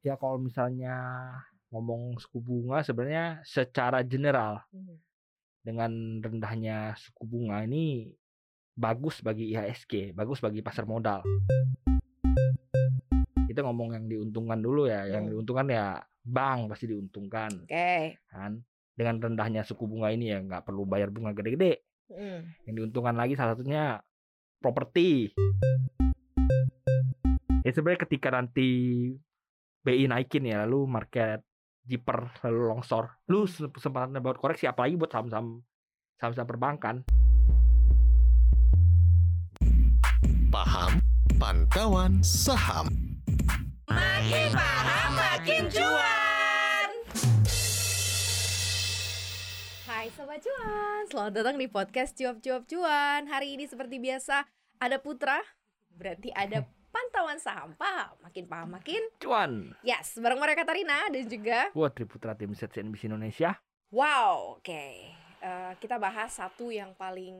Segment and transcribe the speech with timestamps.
[0.00, 0.96] Ya kalau misalnya
[1.68, 4.96] ngomong suku bunga sebenarnya secara general Mhm.
[5.60, 5.92] dengan
[6.24, 8.08] rendahnya suku bunga ini
[8.72, 11.20] bagus bagi IHSG, bagus bagi pasar modal.
[13.44, 15.32] Kita ngomong yang diuntungkan dulu ya, yang Hmm.
[15.36, 18.16] diuntungkan ya bank pasti diuntungkan Oke.
[18.32, 18.56] kan.
[18.96, 21.84] Dengan rendahnya suku bunga ini ya nggak perlu bayar bunga gede-gede.
[22.10, 22.40] Mm.
[22.68, 24.00] Yang diuntungkan lagi salah satunya
[24.60, 25.30] properti.
[27.64, 28.68] Ya sebenarnya ketika nanti
[29.80, 31.40] BI naikin ya lalu market
[31.88, 35.64] jiper lalu longsor, lu kesempatan buat koreksi apalagi buat saham-saham
[36.20, 36.96] saham-saham perbankan.
[40.52, 41.00] Paham
[41.40, 42.92] Pantauan Saham.
[43.88, 46.88] Makin paham makin cuan.
[49.88, 54.44] Hai Sobat Cuan, selamat datang di podcast Cuap-Cuap Cuan Hari ini seperti biasa
[54.76, 55.40] ada Putra,
[55.96, 59.72] berarti ada pantauan saham Paham, makin paham makin Cuan.
[59.80, 63.56] Yes, bareng mereka Katarina dan juga buat Triputra tim set CNBC Indonesia.
[63.90, 64.84] Wow, oke.
[65.40, 67.34] Eh, Kita bahas satu yang paling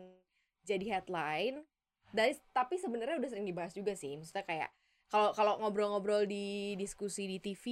[0.62, 1.62] jadi headline.
[2.10, 4.18] Dari Tapi sebenarnya udah sering dibahas juga sih.
[4.18, 4.70] Maksudnya kayak
[5.06, 7.64] kalau kalau ngobrol-ngobrol di diskusi di TV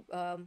[0.00, 0.40] em,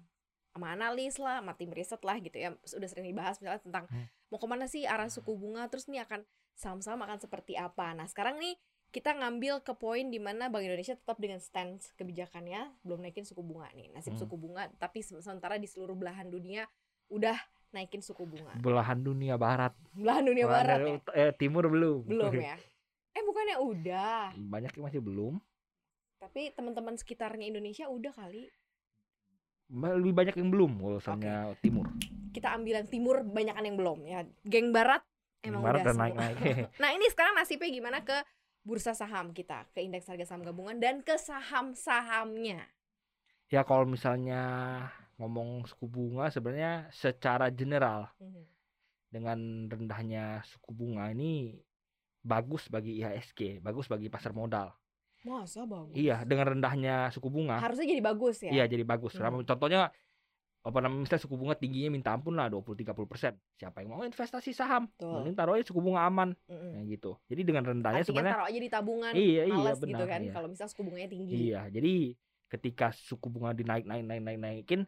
[0.52, 4.08] sama analis lah, sama tim riset lah gitu ya Udah sering dibahas misalnya tentang Hmm.
[4.27, 7.95] mau ke mana sih arah suku bunga Terus nih akan saham-saham akan seperti apa.
[7.95, 8.55] Nah sekarang nih
[8.92, 13.39] kita ngambil ke poin di mana Bank Indonesia tetap dengan stance kebijakannya belum naikin suku
[13.39, 14.22] bunga nih nasib Hmm.
[14.22, 16.67] suku bunga tapi se- sementara di seluruh belahan dunia
[17.08, 17.36] udah
[17.72, 19.72] naikin suku bunga Belahan dunia barat.
[19.89, 22.03] belahan dunia Belahan barat dari ya eh, timur belum.
[22.03, 22.56] belum ya
[23.11, 25.33] eh bukannya udah Banyak yang masih belum.
[26.17, 28.52] tapi teman-teman sekitarnya Indonesia udah kali
[29.72, 31.88] Lebih banyak yang belum kalau misalnya timur.
[32.30, 35.00] kita ambil yang timur banyakan yang belum ya geng barat
[35.42, 36.08] emang barat udah dan semua.
[36.20, 36.36] naik-naik.
[36.83, 38.20] nah ini sekarang nasibnya gimana ke
[38.62, 42.62] bursa saham kita ke indeks harga saham gabungan dan ke saham-sahamnya
[43.50, 44.42] ya kalau misalnya
[45.17, 48.44] ngomong suku bunga sebenarnya secara general Mhm.
[49.12, 51.59] dengan rendahnya suku bunga ini
[52.21, 54.71] bagus bagi IHSG, bagus bagi pasar modal.
[55.21, 59.14] masa bagus Iya, dengan rendahnya suku bunga, harusnya jadi bagus ya iya jadi bagus.
[59.14, 59.45] Hmm.
[59.45, 59.94] Contohnya
[60.61, 63.33] apa namanya misalnya suku bunga tingginya minta ampun lah 20-30 persen.
[63.58, 64.86] Siapa yang mau investasi saham?
[64.94, 65.17] Betul.
[65.17, 66.77] Mending taruh aja suku bunga aman, Mm-mm.
[66.77, 67.17] ya gitu.
[67.26, 69.89] Jadi dengan rendahnya Artinya sebenarnya taruh aja di tabungan iya iya males benar.
[69.98, 70.32] gitu kan iya.
[70.32, 71.94] kalau misal suku bunganya tinggi Iya, jadi
[72.52, 74.82] ketika suku bunga dinaik naik naik naik naikin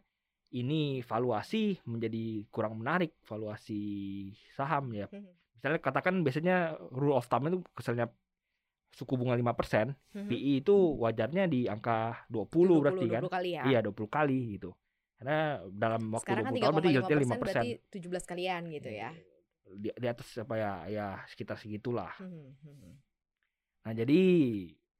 [0.54, 3.82] ini valuasi menjadi kurang menarik valuasi
[4.54, 5.10] saham ya.
[5.10, 5.26] Mhm.
[5.58, 6.56] Misalnya katakan biasanya
[6.94, 8.06] rule of thumb itu misalnya
[8.94, 10.30] suku bunga 5%, Mhm.
[10.30, 13.26] PI itu wajarnya di angka 20, berarti kan.
[13.26, 14.70] 20 kali ya Iya, 20 kali gitu.
[15.14, 15.38] Karena
[15.68, 17.40] dalam waktu sekarang kan 20 tahun berarti 3,5 yieldnya persen 5%.
[17.40, 19.10] berarti 17 kalian gitu ya
[19.64, 22.12] Di, di atas apa ya ya sekitar segitulah.
[22.18, 22.92] Mhm, mhm.
[23.80, 24.20] Nah, jadi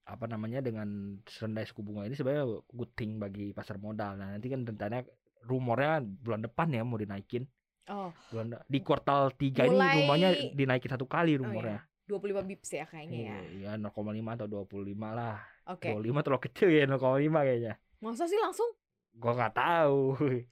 [0.05, 0.89] apa namanya dengan
[1.21, 4.15] rendah suku bunga ini sebenarnya good thing bagi pasar modal.
[4.15, 5.05] Nah, nanti kan rencananya
[5.43, 7.45] rumornya bulan depan ya mau dinaikin.
[7.87, 11.85] oh Bulan di kuartal 3 ini Mulai- rumornya dinaikin satu kali Oh, rumornya.
[12.05, 13.93] 25 bips ya kayaknya ya Iya, 0,5
[14.31, 15.41] atau 25 lah.
[15.67, 17.01] oke 25 terlalu kecil ya 0,5
[17.43, 17.75] kayaknya.
[17.99, 18.69] masa sih langsung
[19.15, 20.01] Gua nggak tahu.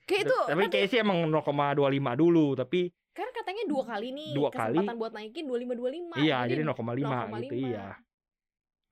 [0.03, 4.31] kayak itu tapi nanti- kayak sih emang 0,25 dulu, tapi kan katanya dua kali nih
[4.33, 4.73] Dua kali.
[4.73, 7.69] kesempatan buat naikin 25 25 iya jadi 0,5 gitu 0,5.
[7.69, 7.87] iya.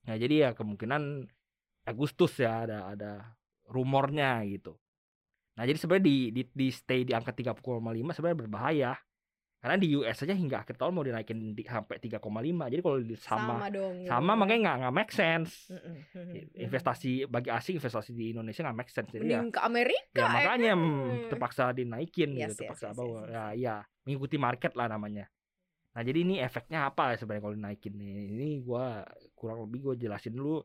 [0.02, 1.26] Nah, jadi ya kemungkinan
[1.84, 3.12] Agustus ya ada ada
[3.66, 4.78] rumornya gitu.
[5.52, 7.58] Nah, jadi sebenarnya di, di di stay di angka 3,5
[8.12, 8.92] sebenarnya berbahaya.
[9.62, 12.66] Karena di US saja hingga akhir tahun mau dinaikin di, sampai 3,5.
[12.66, 14.42] Jadi kalau di- sama dong sama, gitu.
[14.42, 15.70] makanya nggak nggak make sense.
[16.58, 19.14] Investasi bagi asing investasi di Indonesia nggak make sense.
[19.14, 20.84] Jadi ya ke Amerika ya ya makanya kan?
[20.84, 24.74] mm, terpaksa dinaikin Yes, gitu yes, terpaksa yes, apa yes, yes, ya iya mengikuti market
[24.76, 25.26] lah namanya
[25.92, 29.04] nah jadi ini efeknya apa ya sebenarnya kalau dinaikin nih ini gua
[29.36, 30.64] kurang lebih gua jelasin dulu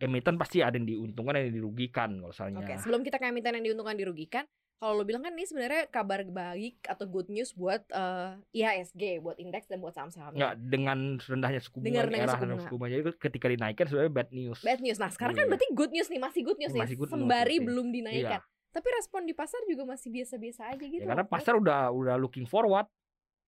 [0.00, 3.52] emiten pasti ada yang diuntungkan ada yang dirugikan kalau Oke, misalnya sebelum kita ke emiten
[3.54, 4.44] yang diuntungkan dirugikan,
[4.82, 9.38] kalau lo bilang kan ini sebenarnya kabar baik atau good news buat eh, IHSG, buat
[9.38, 10.34] indeks dan buat saham-sahamnya.
[10.34, 12.62] nggak dengan rendahnya suku bunga Dengan rendahnya suku bunga.
[12.66, 14.98] suku bunga jadi ketika dinaikkan sebenarnya bad news Bad news.
[14.98, 15.50] Nah, sekarang kan Iya.
[15.54, 16.98] berarti good news nih, masih good news Masih nih.
[16.98, 17.66] good news, sembari oke.
[17.70, 18.42] belum dinaikkan.
[18.42, 18.70] Iya.
[18.72, 20.98] Tapi respon di pasar juga masih biasa-biasa aja gitu.
[20.98, 22.90] ya, karena pasar udah udah looking forward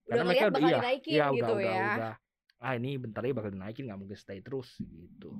[0.04, 1.72] Udah ngeliat bakal iya, dinaikin iya, gitu udah, ya.
[1.74, 2.14] udah, udah.
[2.60, 5.32] ah ini bentar lagi bakal dinaikin nggak mungkin stay terus gitu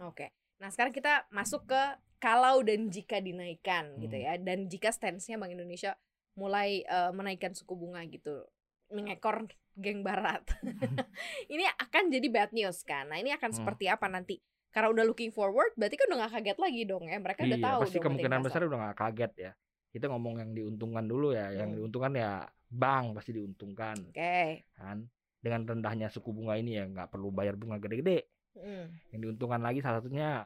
[0.00, 0.32] Oke.
[0.58, 1.82] Nah, sekarang kita masuk ke
[2.18, 4.24] kalau dan jika dinaikkan gitu Hmm.
[4.26, 4.32] ya.
[4.38, 5.94] Dan jika stance-nya Bank Indonesia
[6.34, 8.42] mulai eh, menaikkan suku bunga gitu.
[8.90, 9.46] Mengekor
[9.78, 10.42] geng barat.
[11.52, 13.06] ini akan jadi bad news kan.
[13.10, 13.58] Nah, ini akan Hmm.
[13.62, 14.42] seperti apa nanti?
[14.68, 17.16] Karena udah looking forward, berarti kan udah gak kaget lagi dong ya.
[17.16, 19.52] Mereka udah iya, tahu pasti kemungkinan besar udah nggak kaget ya.
[19.88, 21.78] Kita ngomong yang diuntungkan dulu ya, yang Hmm.
[21.80, 24.68] diuntungkan ya bank pasti diuntungkan Oke.
[24.76, 25.08] kan.
[25.40, 28.28] Dengan rendahnya suku bunga ini ya nggak perlu bayar bunga gede-gede.
[28.58, 28.86] Hmm.
[29.10, 30.42] Yang diuntungkan lagi salah satunya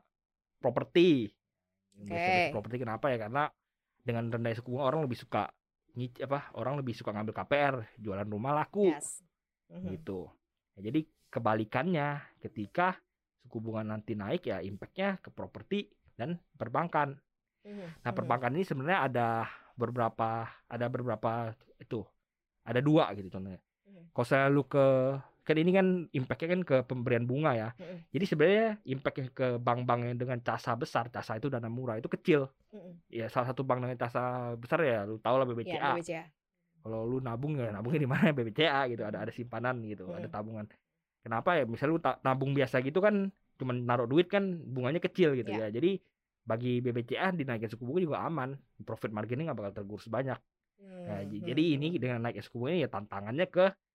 [0.59, 1.33] properti.
[1.93, 2.49] Oke.
[2.51, 3.53] properti kenapa ya karena
[4.01, 5.53] dengan rendah suku bunga orang lebih suka
[5.93, 9.21] nyic- apa orang lebih suka ngambil KPR jualan rumah laku Yes.
[9.69, 9.93] Mhm.
[9.93, 10.33] gitu
[10.73, 12.09] Ya, jadi kebalikannya
[12.41, 12.97] ketika
[13.39, 15.85] suku bunga nanti naik ya impactnya ke properti
[16.17, 17.21] dan perbankan
[17.61, 18.01] Mhm.
[18.01, 18.17] nah Mhm.
[18.17, 19.29] perbankan ini sebenarnya ada
[19.75, 22.01] beberapa ada beberapa itu
[22.65, 24.17] ada dua gitu contohnya Mhm.
[24.17, 24.81] kalau saya lu ke
[25.43, 27.97] kan ini kan impactnya kan ke pemberian bunga ya Mhm.
[28.15, 32.47] jadi sebenarnya impactnya ke bank-bank yang dengan casa besar casa itu dana murah itu kecil
[32.71, 32.93] Mhm.
[33.11, 34.23] ya salah satu bank dengan casa
[34.55, 36.25] besar ya lu tau lah Ya, BBCA BBCA.
[36.83, 40.35] kalau lu nabung ya nabungnya di mana BBCA gitu ada ada simpanan gitu ada Mm.
[40.35, 40.67] tabungan
[41.23, 45.51] kenapa ya misalnya lu nabung biasa gitu kan cuman naruh duit kan bunganya kecil gitu
[45.51, 45.67] Ya.
[45.67, 45.99] ya jadi
[46.43, 50.39] bagi BBCA dinaikin suku bunga juga aman profit marginnya nggak bakal tergerus banyak
[50.83, 51.47] Nah, Mhm.
[51.47, 53.92] jadi ini dengan naiknya suku bunga ya tantangannya ke mm,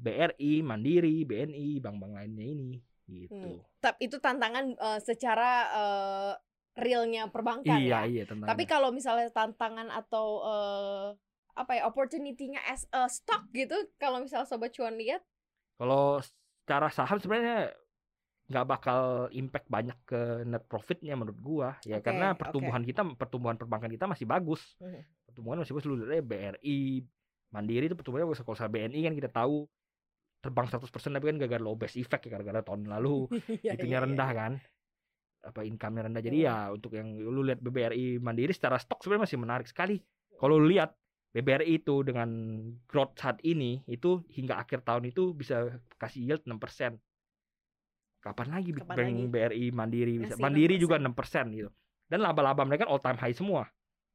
[0.00, 2.72] BRI Mandiri BNI bank-bank lainnya ini
[3.10, 3.60] gitu.
[3.82, 6.32] Tapi itu tantangan eh, secara eh,
[6.78, 8.22] realnya perbankan iya ya.
[8.22, 11.06] iya Tapi kalau misalnya tantangan atau eh,
[11.58, 15.20] apa ya opportunity-nya as a stock gitu, kalau misalnya sobat cuan lihat,
[15.76, 17.72] Kalau secara saham sebenarnya
[18.50, 21.98] nggak bakal impact banyak ke net profitnya menurut gua ya.
[21.98, 24.78] Oke, karena pertumbuhan kita pertumbuhan perbankan kita masih bagus.
[24.80, 25.02] Mhm.
[25.30, 27.06] pertumbuhan masih bagus lu BRI
[27.50, 29.66] Mandiri itu kalau misalnya BNI kan kita tahu
[30.40, 33.28] terbang 100% tapi kan gara-gara low base effect ya gara-gara tahun lalu
[33.66, 34.38] Iya, itunya iya, rendah iya.
[34.38, 34.52] kan
[35.40, 39.38] apa income-nya rendah jadi ya untuk yang lu lihat BBRI Mandiri secara stok sebenarnya masih
[39.40, 39.96] menarik sekali
[40.36, 40.96] kalau lu lihat
[41.30, 42.28] BBRI itu dengan
[42.90, 46.98] growth saat ini itu hingga akhir tahun itu bisa kasih yield 6%.
[48.20, 49.26] Kapan lagi Kapan bank lagi?
[49.30, 50.34] BRI Mandiri bisa.
[50.34, 50.82] Ngasih Mandiri 6%.
[50.82, 51.70] juga 6% gitu.
[52.10, 53.70] Dan laba-laba mereka kan all time high semua.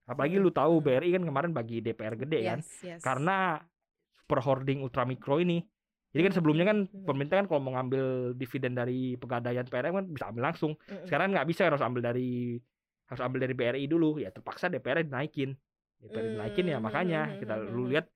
[0.05, 0.81] Apalagi lu tahu.
[0.81, 3.01] BRI kan kemarin bagi DPR gede kan Yes, yes.
[3.01, 3.57] karena
[4.13, 5.65] super hoarding ultramikro ini.
[6.15, 10.25] Jadi kan sebelumnya kan pemerintah kan kalau mau ngambil dividen dari pegadaian PLN kan bisa
[10.31, 10.79] ambil langsung.
[11.03, 12.55] Sekarang nggak bisa harus ambil dari
[13.11, 14.23] harus ambil dari BRI dulu.
[14.23, 15.51] Ya terpaksa DPR dinaikin.
[15.99, 18.07] DPR dinaikin ya Hmm, makanya hmm, kita hmm, lu lihat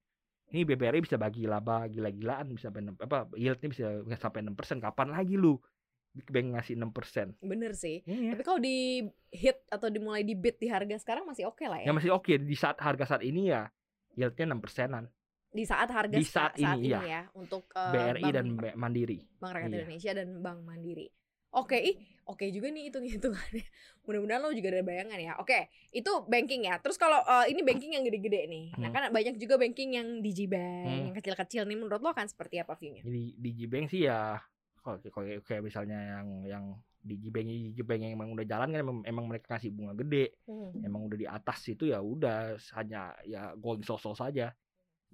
[0.49, 3.85] ini BBRI bisa bagi laba gila-gilaan bisa sampai apa yieldnya bisa
[4.17, 5.61] sampai 6% kapan lagi lu
[6.11, 7.37] Big Bang ngasih 6%.
[7.39, 8.01] Bener sih.
[8.03, 8.33] Iya.
[8.33, 11.85] Tapi kalau di hit atau dimulai di bid di harga sekarang masih oke lah Ya
[11.85, 11.93] ya.
[11.93, 13.69] masih oke di saat harga saat ini ya
[14.13, 15.05] yieldnya 6 persenan.
[15.47, 16.99] Di saat harga Di sa- saat ini, iya.
[17.01, 18.45] ya untuk eh, BRI Bank- dan
[18.75, 19.17] Mandiri.
[19.35, 19.77] Bank Rakyat Iya.
[19.79, 21.07] Indonesia dan Bank Mandiri.
[21.49, 23.65] Oke, ih, oke juga nih hitung-hitungannya.
[24.05, 25.33] Mudah-mudahan lo juga ada bayangan ya.
[25.35, 26.77] Oke, itu banking ya.
[26.77, 28.65] Terus kalau eh, ini banking yang gede-gede nih.
[28.75, 28.93] Nah, Hmm.
[28.93, 31.01] kan banyak juga banking yang digibank, Hmm.
[31.03, 31.73] yang kecil-kecil nih.
[31.75, 33.01] Menurut lo akan seperti apa view-nya?
[33.01, 34.37] Jadi di Gbank sih ya
[34.79, 36.65] kalau kayak kayak misalnya yang yang
[36.99, 40.35] di Gbank yang emang udah jalan kan emang, emang mereka kasih bunga gede.
[40.45, 40.75] Hmm.
[40.83, 44.51] emang udah di atas itu ya udah hanya ya going so-so saja.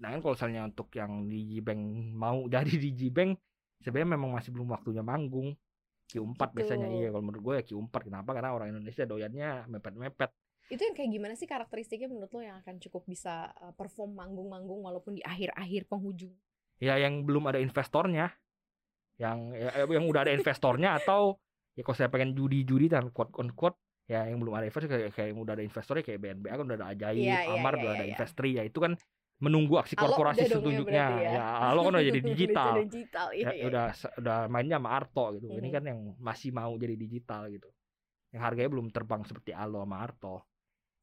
[0.01, 1.81] Nah kan kalau misalnya untuk yang di Bank
[2.17, 3.37] mau jadi di Bank
[3.85, 5.53] sebenarnya memang masih belum waktunya manggung.
[6.05, 6.53] Q4 Gitu.
[6.61, 10.29] biasanya iya kalau menurut gue ya Q4 kenapa karena orang Indonesia doyannya mepet-mepet.
[10.69, 14.85] Itu yang kayak gimana sih karakteristiknya menurut lo yang akan cukup bisa eh, perform manggung-manggung
[14.85, 16.33] walaupun di akhir-akhir penghujung?
[16.81, 18.33] Ya yang belum ada investornya.
[19.15, 21.39] Yang ya, yang udah ada investornya atau
[21.75, 25.11] ya kalau saya pengen judi-judi dan quote on quote ya yang belum ada investor kayak,
[25.15, 27.81] kayak yang udah ada investornya kayak BNBA kan udah ada Ajaib, Iya, iya, Amar iya,
[27.81, 28.11] udah ada iya.
[28.13, 28.93] Investri ya itu kan
[29.35, 31.31] menunggu aksi korporasi ya setunjuknya ya.
[31.35, 31.43] ya.
[31.67, 33.63] Alo kan udah jadi digital digital, iya, ya, iya.
[33.67, 33.85] udah
[34.19, 35.75] udah mainnya sama Arto gitu ini Mhm.
[35.75, 37.67] kan yang masih mau jadi digital gitu
[38.31, 40.43] yang harganya belum terbang seperti Alo sama Arto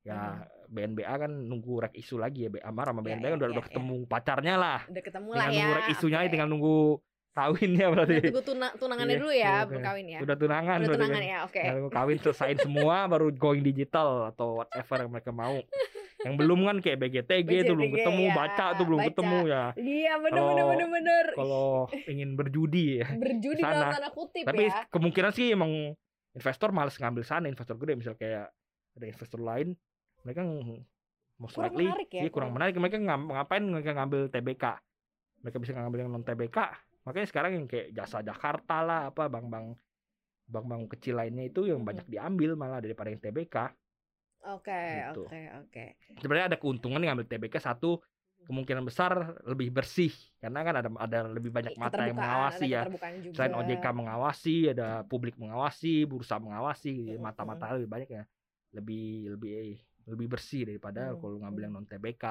[0.02, 3.06] ya BNBA kan nunggu rek isu lagi ya B- Amar sama Mhm.
[3.06, 3.69] Ya, BNBA kan ya, udah, ya, udah ya.
[3.70, 5.46] ketemu pacarnya lah Udah ketemu lah ya.
[5.50, 6.31] nunggu rek isunya oke.
[6.31, 6.76] tinggal nunggu
[7.32, 9.89] kawinnya berarti Udah tunggu tuna- tunangannya Iya, dulu ya, belum iya.
[9.89, 10.19] kawin ya.
[10.20, 11.24] udah tunangan Udah berarti tunangan kan.
[11.27, 11.62] ya, oke.
[11.67, 15.56] Nunggu kawin selesaiin semua baru going digital atau whatever yang mereka mau
[16.22, 19.08] yang belum kan kayak BGTG tuh belum BGTG, ketemu ya, baca tuh belum baca.
[19.10, 21.24] ketemu ya Iya bener bener Kalau- bener bener.
[21.34, 21.67] kalau
[22.06, 23.72] ingin berjudi ya Berjudi sana.
[23.74, 24.86] dalam tanda kutip tapi ya.
[24.86, 25.72] kemungkinan sih emang
[26.31, 28.55] investor males ngambil sana investor gede misal kayak
[28.93, 29.74] ada investor lain
[30.20, 30.46] mereka
[31.34, 34.65] most Kurang likely menarik ya, iya, kurang kurang- menarik mereka ngapain mereka ngambil TBK
[35.43, 36.58] mereka bisa ngambil yang non TBK
[37.06, 39.78] makanya sekarang yang kayak jasa Jakarta lah apa bank-bank
[40.52, 41.86] bank-bank kecil lainnya itu yang Mhm.
[41.88, 43.56] banyak diambil malah daripada yang TBK
[44.42, 45.22] Oke Gitu.
[45.22, 45.84] oke oke.
[46.18, 48.02] sebenarnya ada keuntungan yang ngambil TBK satu
[48.42, 50.10] kemungkinan besar lebih bersih.
[50.42, 52.82] Karena kan ada ada lebih banyak mata yang mengawasi ya.
[53.22, 53.32] juga.
[53.38, 58.24] selain OJK mengawasi ada publik mengawasi bursa mengawasi Mm, mata-mata lebih banyak ya.
[58.74, 59.52] Lebih lebih
[60.10, 62.24] lebih bersih daripada Mm, kalau ngambil yang non TBK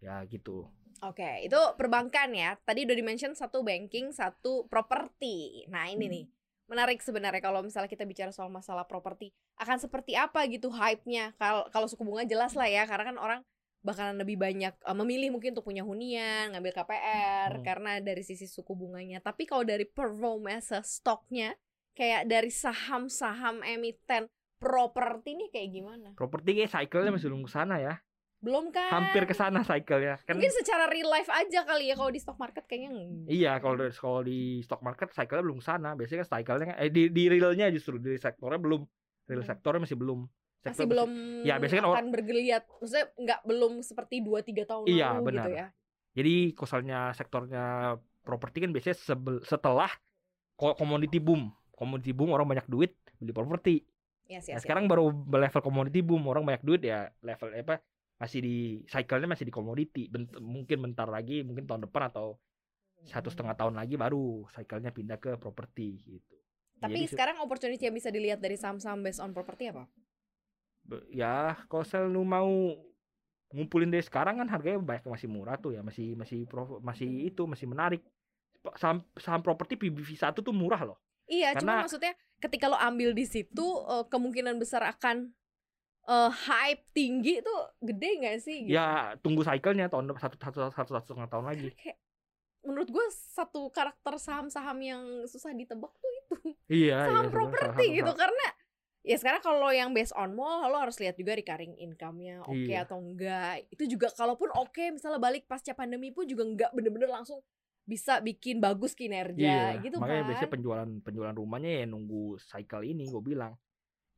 [0.00, 0.64] ya gitu
[1.00, 2.60] Oke, itu perbankan ya.
[2.60, 5.64] Tadi udah di-mention satu banking, satu properti.
[5.72, 6.14] Nah, ini Hmm.
[6.14, 6.24] nih.
[6.70, 11.34] Menarik sebenarnya kalau misalnya kita bicara soal masalah properti, akan seperti apa gitu hype-nya?
[11.34, 13.40] Kalau kalau suku bunga jelas lah ya, karena kan orang
[13.80, 17.64] bakalan lebih banyak eh, memilih mungkin untuk punya hunian, ngambil KPR Hmm.
[17.64, 19.18] karena dari sisi suku bunganya.
[19.18, 21.56] Tapi kalau dari performance stoknya
[21.96, 24.28] kayak dari saham-saham emiten
[24.60, 26.08] properti nih kayak gimana?
[26.14, 27.98] Properti kayak cycle-nya masih belum ke sana ya.
[28.40, 28.88] Belum kan?
[28.90, 30.16] Hampir ke sana cycle-nya.
[30.24, 32.88] Kan Mungkin secara real life aja kali ya kalau di stock market kayaknya.
[33.28, 35.92] Iya, kalau di, kalau di stock market cycle-nya belum sana.
[35.92, 38.80] Biasanya kan cycle-nya kan- eh di di realnya justru di sektornya belum.
[39.28, 39.50] Real Hmm.
[39.50, 40.20] sektornya masih belum.
[40.60, 41.10] Masih Sektor belum
[41.42, 42.62] Ya, biasanya kan akan bergeliat.
[42.66, 45.44] Maksudnya nggak belum seperti 2 3 tahun Iya, lalu benar.
[45.44, 45.66] gitu ya.
[46.10, 47.64] Jadi kosalnya sektornya
[48.20, 49.88] properti kan biasanya sebel- setelah
[50.54, 51.48] ko- komoditi boom.
[51.70, 53.84] Komoditi boom orang banyak duit beli properti.
[54.24, 57.80] Yes, Nah, yes, sekarang baru level komoditi boom orang banyak duit ya level apa
[58.20, 60.06] masih di cycle-nya masih di komoditi.
[60.06, 62.36] Bent- mungkin bentar lagi, mungkin tahun depan atau
[63.02, 66.36] satu setengah tahun lagi baru cycle-nya pindah ke properti gitu.
[66.76, 69.88] Tapi Jadi se- sekarang opportunity yang bisa dilihat dari saham-saham based on property apa?
[71.06, 72.50] ya kalau sel lu mau
[73.50, 77.30] ngumpulin dari sekarang kan harganya banyak yang masih murah tuh ya masih masih pro- masih
[77.30, 78.02] itu masih menarik
[78.74, 80.98] saham saham properti PBV satu tuh murah loh
[81.30, 82.12] Iya, cuma Karena- maksudnya
[82.42, 85.30] ketika lo ambil di situ eh, kemungkinan besar akan
[86.10, 88.56] eh, hype tinggi itu gede nggak sih?
[88.64, 88.72] Gitu.
[88.72, 91.98] ya tunggu cycle-nya tahun satu satu satu, satu, satu setengah tahun lagi Kayak,
[92.60, 96.34] menurut gue satu karakter saham-saham yang susah ditebak tuh itu
[96.68, 98.46] iya saham iya, properti saham- gitu saham- karena
[99.00, 102.84] ya sekarang kalau yang based on mall lo harus lihat juga recurring income-nya oke Iya.
[102.84, 107.40] atau enggak itu juga kalaupun oke misalnya balik pasca pandemi pun juga enggak bener-bener langsung
[107.82, 112.84] bisa bikin bagus kinerja iya gitu makanya kan biasanya penjualan penjualan rumahnya ya nunggu cycle
[112.84, 113.56] ini gue bilang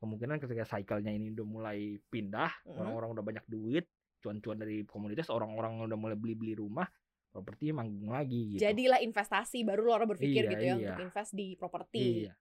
[0.03, 1.79] kemungkinan ketika cycle-nya ini udah mulai
[2.11, 2.75] pindah Mhm.
[2.75, 3.87] orang-orang udah banyak duit
[4.19, 6.87] cuan-cuan dari komunitas orang-orang udah mulai beli-beli rumah
[7.31, 8.61] properti manggung lagi gitu.
[8.61, 10.75] Jadilah investasi baru lo orang berpikir Iya, gitu ya iya.
[10.77, 12.03] untuk invest di properti.
[12.27, 12.33] Iya.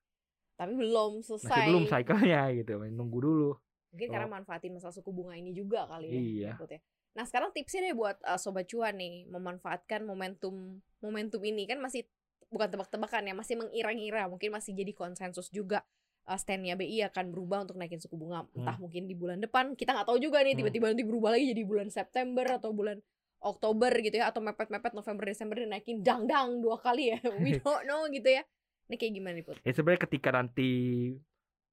[0.52, 1.64] Tapi belum masih selesai.
[1.64, 2.72] belum cycle-nya gitu.
[2.84, 3.50] Nunggu dulu.
[3.94, 6.50] Mungkin karena manfaatin masalah suku bunga ini juga kali ya Iya.
[6.52, 6.80] maksudnya.
[7.12, 11.64] nah sekarang tipsnya deh buat uh, sobat cuan nih memanfaatkan momentum momentum ini.
[11.64, 12.04] Kan masih
[12.48, 15.80] bukan tebak-tebakan ya masih mengira-ngira mungkin masih jadi konsensus juga
[16.26, 19.90] uh, stand-nya BI akan berubah untuk naikin suku bunga entah mungkin di bulan depan kita
[19.92, 20.60] nggak tahu juga nih Hmm.
[20.66, 22.98] tiba-tiba nanti berubah lagi jadi bulan September atau bulan
[23.42, 28.06] Oktober gitu ya atau mepet-mepet November Desember dinaikin dang-dang dua kali ya we don't know
[28.06, 28.42] gitu ya
[28.86, 29.56] ini kayak gimana nih Put?
[29.62, 30.70] ya sebenarnya ketika nanti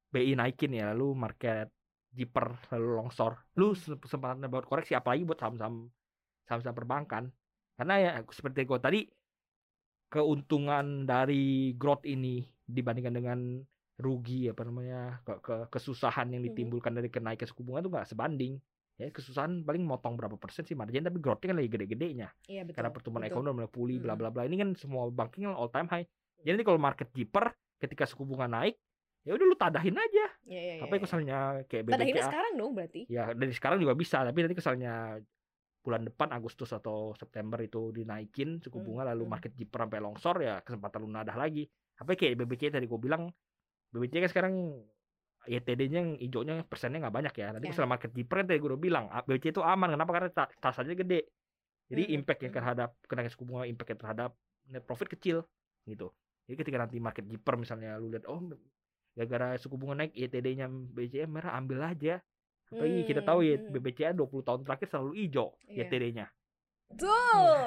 [0.09, 1.69] BI naikin ya lalu market
[2.09, 4.01] jiper lalu longsor lu Hmm.
[4.01, 5.93] kesempatan buat koreksi apalagi buat saham-saham
[6.49, 7.23] saham-saham perbankan
[7.77, 9.01] karena ya seperti gue tadi
[10.09, 13.39] keuntungan dari growth ini dibandingkan dengan
[13.99, 16.47] rugi apa namanya ke, ke- kesusahan yang Mhm.
[16.49, 18.55] ditimbulkan dari kenaikan suku bunga itu nggak sebanding
[18.95, 22.75] ya kesusahan paling motong berapa persen sih margin tapi growthnya kan lagi gede-gedenya Iya betul.
[22.75, 23.35] karena pertumbuhan betul.
[23.35, 24.19] ekonomi mulai pulih bla Mm-mm.
[24.21, 26.03] bla bla ini kan semua banking all time high
[26.37, 28.75] jadi nanti kalau market jiper ketika suku bunga naik
[29.21, 31.01] ya udah lu tadahin aja Iya, iya, apa iya.
[31.01, 33.01] misalnya kayak Tadahinnya BBCA sekarang dong berarti.
[33.05, 34.93] ya dari sekarang juga bisa tapi nanti misalnya
[35.79, 39.31] bulan depan Agustus atau September itu dinaikin suku Hmm, bunga lalu hmm.
[39.31, 41.63] market jiper sampai longsor ya kesempatan lu nadah lagi
[41.95, 43.31] apa kayak BBCA tadi gue bilang
[43.89, 44.53] BBCA kan sekarang
[45.49, 47.47] YTD-nya yang hijaunya persennya nggak banyak ya.
[47.49, 47.71] Nanti Ya.
[47.73, 49.89] misalnya market kan tadi gue udah bilang BBCA itu aman.
[49.95, 50.11] Kenapa?
[50.13, 51.25] Karena ta- tasanya gede.
[51.89, 52.57] Jadi Hmm, impactnya hmm.
[52.61, 54.31] terhadap kenaikan suku bunga, impactnya terhadap
[54.69, 55.41] net profit kecil
[55.89, 56.13] gitu.
[56.45, 58.37] Jadi ketika nanti market jiper misalnya lu lihat oh
[59.17, 62.21] gara-gara suku bunga naik YTD-nya BBCA merah ambil aja.
[62.69, 63.73] Apalagi kita tahu ya Hmm, hmm.
[63.81, 65.89] BBCA 20 tahun terakhir selalu hijau Iya.
[65.89, 66.25] YTD-nya.
[66.89, 67.57] Betul.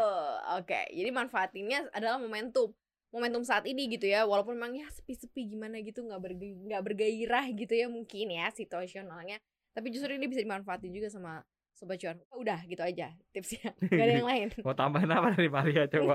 [0.58, 2.70] Oke, jadi manfaatinnya adalah momentum.
[3.12, 7.44] Momentum saat ini gitu ya, walaupun memang ya sepi-sepi gimana gitu nggak berge- nggak bergairah
[7.52, 9.36] gitu ya mungkin ya situasionalnya.
[9.76, 11.44] Tapi justru ini bisa dimanfaatin juga sama
[11.76, 12.16] sobat cuan.
[12.32, 13.72] Udah gitu aja tipsnya.
[13.90, 14.48] Gak ada yang lain.
[14.64, 16.14] Mau tambahin apa dari Maria coba?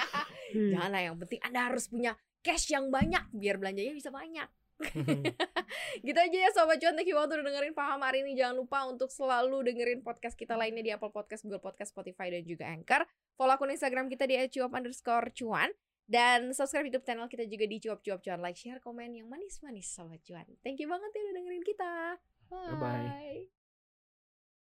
[0.72, 2.12] Jangan lah yang penting Anda harus punya
[2.44, 4.48] cash yang banyak biar belanjanya bisa banyak.
[6.06, 8.82] gitu aja ya Sobat Cuan Thank you banget udah dengerin Paham hari ini Jangan lupa
[8.90, 13.06] untuk selalu dengerin podcast kita lainnya Di Apple Podcast, Google Podcast, Spotify, dan juga Anchor
[13.38, 15.70] Follow akun Instagram kita di cuan
[16.12, 18.44] Dan subscribe YouTube channel kita juga di cuap cuap cuan.
[18.44, 20.44] Like, share, komen yang manis-manis Sobat Cuan.
[20.60, 21.92] Thank you banget ya udah dengerin kita.
[22.52, 22.76] Bye-bye.
[22.76, 23.61] Bye